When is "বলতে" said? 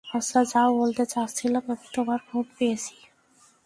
0.71-1.03